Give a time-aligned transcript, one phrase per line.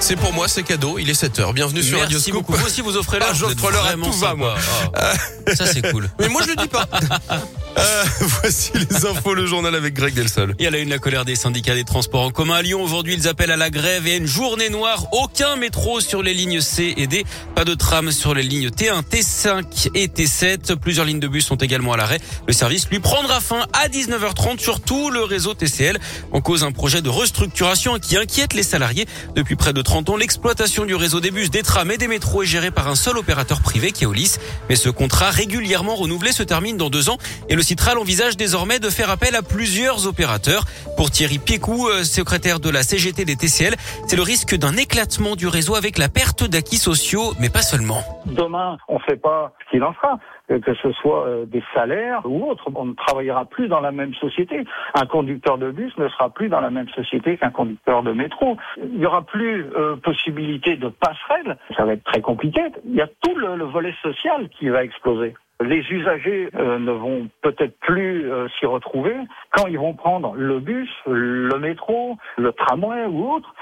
[0.00, 0.98] C'est pour moi, c'est cadeau.
[0.98, 1.52] Il est 7h.
[1.52, 2.46] Bienvenue sur Radio Merci Scoop.
[2.46, 2.58] beaucoup.
[2.58, 3.28] Vous aussi, vous offrez l'heure.
[3.30, 4.54] Ah, Vous êtes j'offre l'heure à tout va, moi.
[4.94, 5.12] Ah.
[5.54, 6.08] Ça, c'est cool.
[6.18, 6.86] Mais moi, je le dis pas.
[7.76, 8.04] Euh,
[8.42, 10.54] voici les infos, le journal avec Greg Delsol.
[10.58, 12.82] Et à la une, la colère des syndicats des transports en commun à Lyon.
[12.82, 15.06] Aujourd'hui, ils appellent à la grève et à une journée noire.
[15.12, 17.24] Aucun métro sur les lignes C et D.
[17.54, 20.76] Pas de tram sur les lignes T1, T5 et T7.
[20.76, 22.20] Plusieurs lignes de bus sont également à l'arrêt.
[22.46, 25.98] Le service lui prendra fin à 19h30 sur tout le réseau TCL.
[26.32, 29.06] En cause un projet de restructuration qui inquiète les salariés.
[29.34, 32.42] Depuis près de 30 ans, l'exploitation du réseau des bus, des trams et des métros
[32.42, 34.36] est gérée par un seul opérateur privé qui est Olis.
[34.68, 38.78] Mais ce contrat régulièrement renouvelé se termine dans deux ans et le Citral envisage désormais
[38.78, 40.62] de faire appel à plusieurs opérateurs.
[40.96, 43.74] Pour Thierry Piecou, euh, secrétaire de la CGT des TCL,
[44.06, 47.98] c'est le risque d'un éclatement du réseau avec la perte d'acquis sociaux, mais pas seulement.
[48.26, 51.64] Demain, on ne sait pas ce qu'il en sera, que que ce soit euh, des
[51.74, 52.62] salaires ou autre.
[52.76, 54.64] On ne travaillera plus dans la même société.
[54.94, 58.56] Un conducteur de bus ne sera plus dans la même société qu'un conducteur de métro.
[58.76, 61.58] Il n'y aura plus euh, possibilité de passerelle.
[61.76, 62.60] Ça va être très compliqué.
[62.84, 65.34] Il y a tout le volet social qui va exploser.
[65.60, 69.14] Les usagers euh, ne vont peut-être plus euh, s'y retrouver
[69.50, 73.54] quand ils vont prendre le bus, le métro, le tramway ou autre.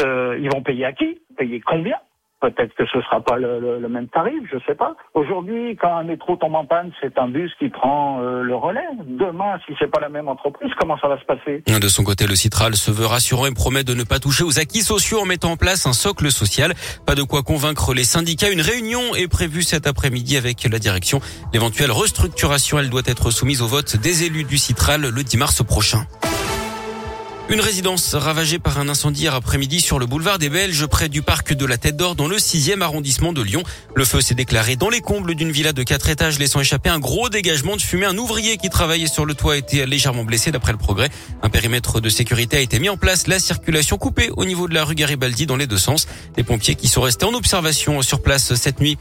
[0.00, 1.20] Euh, ils vont payer à qui?
[1.36, 1.96] Payer combien?
[2.40, 4.96] Peut-être que ce sera pas le, même tarif, je sais pas.
[5.14, 8.86] Aujourd'hui, quand un métro tombe en panne, c'est un bus qui prend euh, le relais.
[9.04, 11.62] Demain, si c'est pas la même entreprise, comment ça va se passer?
[11.66, 14.58] De son côté, le Citral se veut rassurant et promet de ne pas toucher aux
[14.58, 16.72] acquis sociaux en mettant en place un socle social.
[17.06, 18.50] Pas de quoi convaincre les syndicats.
[18.50, 21.20] Une réunion est prévue cet après-midi avec la direction.
[21.52, 25.62] L'éventuelle restructuration, elle doit être soumise au vote des élus du Citral le 10 mars
[25.62, 26.06] prochain.
[27.50, 31.20] Une résidence ravagée par un incendie hier après-midi sur le boulevard des Belges près du
[31.20, 33.64] parc de la Tête d'Or dans le 6e arrondissement de Lyon.
[33.96, 37.00] Le feu s'est déclaré dans les combles d'une villa de 4 étages laissant échapper un
[37.00, 38.06] gros dégagement de fumée.
[38.06, 41.10] Un ouvrier qui travaillait sur le toit a été légèrement blessé d'après le progrès.
[41.42, 43.26] Un périmètre de sécurité a été mis en place.
[43.26, 46.06] La circulation coupée au niveau de la rue Garibaldi dans les deux sens.
[46.36, 48.96] Des pompiers qui sont restés en observation sur place cette nuit.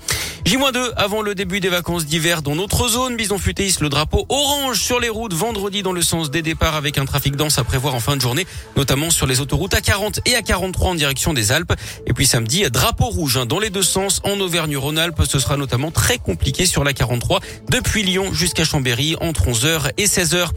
[0.46, 3.16] J-2 avant le début des vacances d'hiver dans notre zone.
[3.16, 6.98] Bison Futéis, le drapeau orange sur les routes vendredi dans le sens des départs avec
[6.98, 8.39] un trafic dense à prévoir en fin de journée,
[8.76, 11.74] notamment sur les autoroutes A40 et A43 en direction des Alpes.
[12.06, 15.24] Et puis samedi, drapeau rouge hein, dans les deux sens en Auvergne-Rhône-Alpes.
[15.30, 17.40] Ce sera notamment très compliqué sur la 43
[17.70, 20.48] depuis Lyon jusqu'à Chambéry entre 11h et 16h.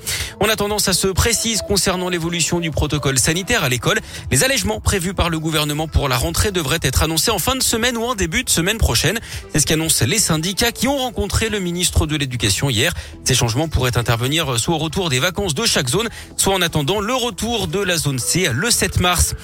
[0.40, 4.00] On a tendance à se précise concernant l'évolution du protocole sanitaire à l'école.
[4.30, 7.62] Les allègements prévus par le gouvernement pour la rentrée devraient être annoncés en fin de
[7.62, 9.20] semaine ou en début de semaine prochaine.
[9.52, 12.92] C'est ce qu'annoncent les syndicats qui ont rencontré le ministre de l'Éducation hier.
[13.24, 17.00] Ces changements pourraient intervenir soit au retour des vacances de chaque zone, soit en attendant
[17.00, 19.34] le retour de la zone C le 7 mars.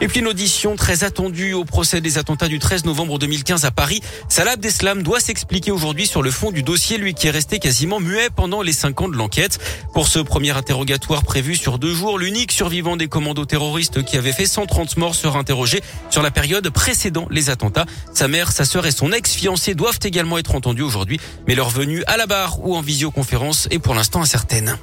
[0.00, 3.72] Et puis une audition très attendue au procès des attentats du 13 novembre 2015 à
[3.72, 4.00] Paris.
[4.28, 7.98] Salah Abdeslam doit s'expliquer aujourd'hui sur le fond du dossier, lui qui est resté quasiment
[7.98, 9.58] muet pendant les cinq ans de l'enquête.
[9.94, 14.32] Pour ce premier interrogatoire prévu sur deux jours, l'unique survivant des commandos terroristes qui avait
[14.32, 17.86] fait 130 morts sera interrogé sur la période précédant les attentats.
[18.14, 22.04] Sa mère, sa sœur et son ex-fiancé doivent également être entendus aujourd'hui, mais leur venue
[22.06, 24.76] à la barre ou en visioconférence est pour l'instant incertaine.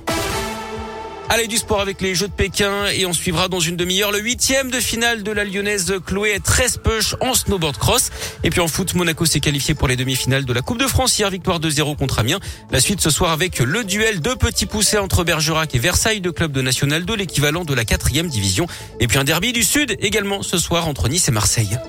[1.27, 4.19] Allez, du sport avec les Jeux de Pékin et on suivra dans une demi-heure le
[4.19, 8.11] huitième de finale de la lyonnaise Chloé Trespech en snowboard cross.
[8.43, 11.17] Et puis en foot, Monaco s'est qualifié pour les demi-finales de la Coupe de France
[11.17, 12.39] hier, victoire 2-0 contre Amiens.
[12.71, 16.29] La suite ce soir avec le duel de petits poussés entre Bergerac et Versailles, de
[16.29, 18.67] club de National 2, l'équivalent de la quatrième division.
[18.99, 21.79] Et puis un derby du Sud également ce soir entre Nice et Marseille.